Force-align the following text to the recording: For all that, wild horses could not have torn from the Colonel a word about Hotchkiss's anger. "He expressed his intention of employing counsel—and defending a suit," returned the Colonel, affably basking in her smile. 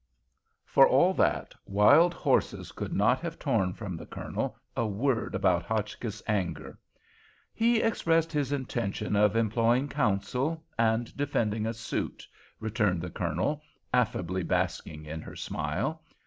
For 0.65 0.87
all 0.87 1.13
that, 1.13 1.53
wild 1.67 2.15
horses 2.15 2.71
could 2.71 2.91
not 2.91 3.19
have 3.19 3.37
torn 3.37 3.71
from 3.73 3.95
the 3.95 4.07
Colonel 4.07 4.57
a 4.75 4.87
word 4.87 5.35
about 5.35 5.61
Hotchkiss's 5.61 6.23
anger. 6.27 6.79
"He 7.53 7.81
expressed 7.83 8.31
his 8.31 8.51
intention 8.51 9.15
of 9.15 9.35
employing 9.35 9.89
counsel—and 9.89 11.15
defending 11.15 11.67
a 11.67 11.73
suit," 11.75 12.27
returned 12.59 13.01
the 13.03 13.11
Colonel, 13.11 13.61
affably 13.93 14.41
basking 14.41 15.05
in 15.05 15.21
her 15.21 15.35
smile. 15.35 16.01